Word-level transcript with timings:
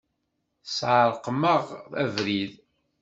Tesεerqem-aɣ 0.63 1.63
abrid. 2.03 2.53